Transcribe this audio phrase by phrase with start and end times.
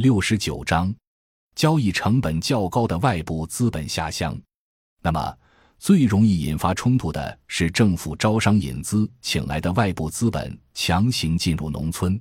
[0.00, 0.94] 六十九章，
[1.54, 4.34] 交易成本较高的外部资本下乡。
[5.02, 5.38] 那么，
[5.78, 12.18] 最容易引发冲突的是政府招商引资请来的外部资本强行进入农村。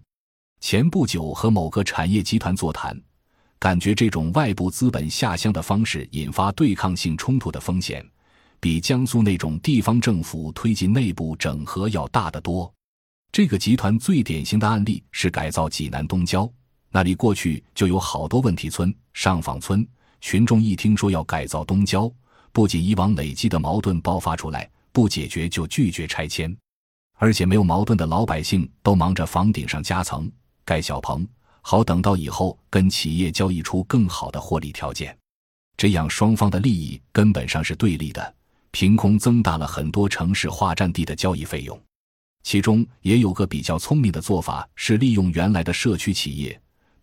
[0.60, 3.02] 前不久和某个产业集团座谈，
[3.58, 8.06] 感觉这种外部资本下乡的方式引发对抗性冲突的风险，
[8.60, 12.70] 比江苏那种地方政府推进内部整合要大得多。
[13.32, 16.52] 这个集团最典型的案例是改造济南东郊，
[16.92, 19.88] 那里过去就有好多问题村、上访村，
[20.22, 22.12] 群众一听说要改造东郊，
[22.52, 26.56] 不仅以往累积的矛盾爆发出来，不解决就拒绝拆迁，
[27.18, 30.32] 而且没有矛盾的老百姓都忙着房顶上加层、
[30.66, 31.28] 盖小棚，
[31.62, 35.16] 好等到以后跟企业交易出更好的获利条件，
[35.78, 38.36] 这样双方的利益根本上是对立的，
[38.72, 41.80] 凭空增大了很多城市化占地的交易费用。
[42.42, 46.60] 其中也有个比较聪明的做法，是利用原来的社区企业，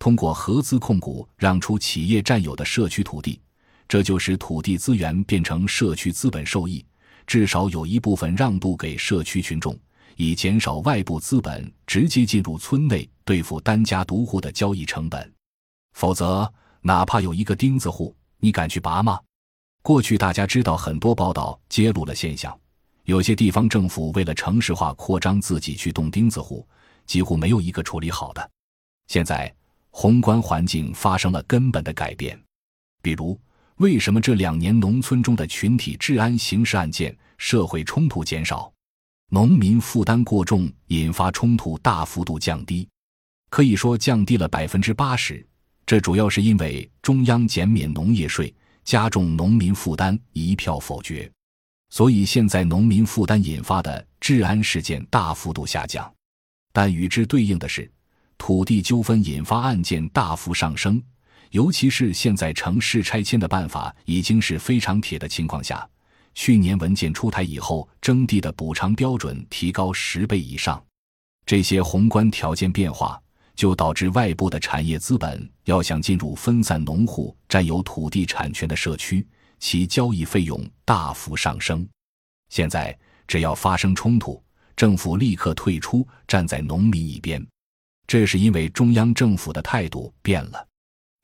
[0.06, 3.40] 通过合资控股让出企业占有的社区土地，
[3.88, 6.86] 这就使土地资源变成社区资本受益，
[7.26, 9.76] 至少有一部分让渡给社区群众，
[10.14, 15.34] 以减少外部资本直接进入村内对付单家独户的交易成本。
[15.94, 16.48] 否则，
[16.82, 19.18] 哪怕有一个钉子户，你敢去拔吗？
[19.82, 22.56] 过去大家知道很多报道揭露了现象。
[23.06, 26.64] 有些地方政府为了城市化扩张，自己去动钉子户，
[27.06, 28.50] 几乎没有一个处理好的。
[29.08, 29.52] 现在
[29.98, 32.38] 宏观环境发生了根本的改变，
[33.00, 33.40] 比如
[33.76, 38.70] 为什么这两年农村中的群体治安刑事案件、社会冲突减少，
[39.30, 42.86] 农民负担过重引发冲突大幅度降低，
[43.48, 45.42] 可以说降低了百分之八十。
[45.86, 51.28] 这主要是因为中央减免农业税，加重农民负担，一票否决。
[51.88, 56.14] 所以现在农民负担引发的治安事件大幅度下降，
[56.70, 57.90] 但与之对应的是，
[58.38, 61.02] 土地纠纷引发案件大幅上升。
[61.50, 65.88] 尤其是现在城市拆迁的办法已经是非常铁的情况下，
[66.34, 70.82] 去年文件出台以后，征地的补偿标准提高十倍以上。
[71.46, 73.18] 这些宏观条件变化，
[73.54, 79.26] 就导致外部的产业资本要想进入分散农户占有土地产权的社区。
[79.58, 81.88] 其交易费用大幅上升，
[82.50, 82.94] 现在
[83.26, 84.42] 只要发生冲突，
[84.76, 87.44] 政府立刻退出，站在农民一边。
[88.06, 90.66] 这是因为中央政府的态度变了，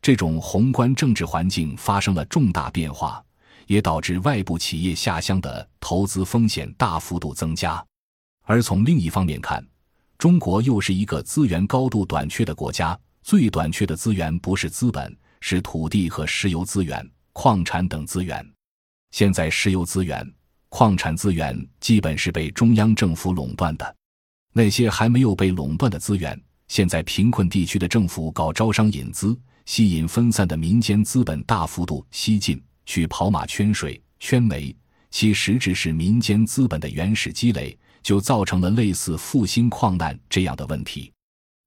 [0.00, 3.24] 这种宏观政治环境发生了重大变化，
[3.66, 7.84] 也导致外部企业下乡的投资风险大幅度增加。
[8.44, 9.64] 而从另一方面看，
[10.18, 17.08] 中国又是一个资源高度短缺的国家，最短缺的资源不是资本，是土地和石油资源。
[17.34, 18.46] 矿产等资源，
[19.10, 20.22] 现在石油资源、
[20.68, 23.96] 矿产资源基本是被中央政府垄断的。
[24.52, 26.38] 那些还没有被垄断的资源，
[26.72, 34.74] 现在贫困地区的政府搞招商引资，吸引分散的民间资本大幅度吸进去，跑马圈水、圈煤，
[35.10, 41.12] 其实质是民间资本的原始积累，就造成了类似复兴矿难这样的问题。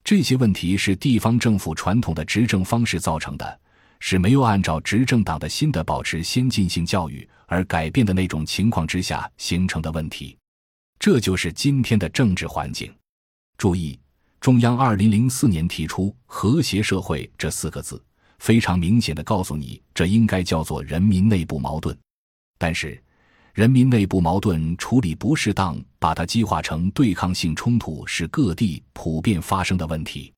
[0.04, 3.60] 这些问题是地方政府传统的执政方式造成的。
[4.00, 10.36] 是没有按照执政党的新的保持先进性教育而改变的那种情况之下形成的问题，
[10.98, 12.92] 这就是今天的政治环境。
[13.56, 13.98] 注意，
[14.40, 18.02] 中央二零零四年提出“和谐社会”这四个字，
[18.40, 21.98] 非常明显的告诉你，这应该叫做人民内部矛盾。
[22.58, 23.02] 但是，
[23.54, 30.32] 人民内部矛盾处理不适当，把它激化成对抗性冲突，是各地普遍发生的问题。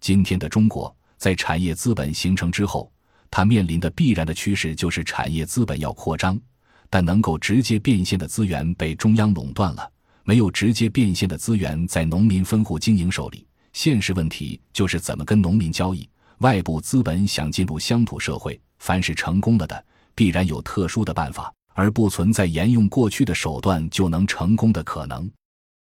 [0.00, 2.90] 今天的中国在产业资本形成之后。
[3.30, 6.40] 它面临的必然的趋势就是产业资本要扩张，
[6.88, 9.90] 但能够直接变现的资源被中央垄断了，
[10.24, 13.46] 没有直接变现的资源在农民分户经营手里。
[13.72, 16.08] 现实问题就是怎么跟农民交易。
[16.38, 19.84] 外部资本想进入乡土社会，凡是成功了的，
[20.14, 25.30] 必然有特殊的办法，而不存在沿用过去的手段就能成功的可能。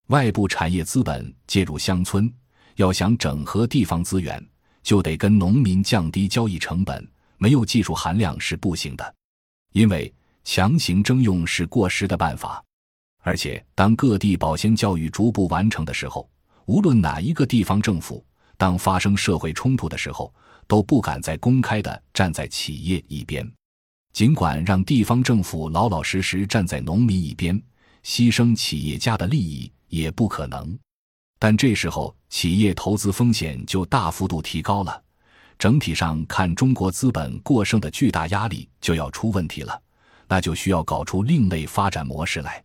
[0.09, 2.33] 外部产业资本介入乡村，
[2.77, 4.43] 要想整合地方资源，
[4.83, 7.07] 就得跟农民降低交易成本。
[7.37, 9.15] 没有技术含量是不行的，
[9.73, 10.13] 因为
[10.45, 12.65] 强行征用是过时的办法。
[13.29, 16.27] 而且，当各地保鲜教育逐步完成的时候，
[16.65, 18.25] 无论哪一个地方政府，
[18.57, 20.33] 当发生社会冲突的时候，
[20.67, 23.47] 都不敢再公开的站在企业一边。
[24.15, 27.63] 尽管让地方政府老老实实站在农民一边，
[28.03, 30.79] 牺牲企业家的利益也不可能。
[31.39, 35.03] 但这时候，企业投资风险就大幅度提高了。
[35.59, 39.79] 整体上看，中国资本过剩的巨大压力就要出问题了，
[40.27, 42.65] 那就需要搞出另类发展模式来。